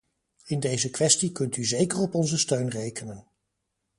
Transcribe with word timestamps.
In 0.45 0.59
deze 0.59 0.89
kwestie 0.89 1.31
kunt 1.31 1.57
u 1.57 1.65
zeker 1.65 1.97
op 1.99 2.13
onze 2.15 2.37
steun 2.37 2.69
rekenen. 2.69 3.23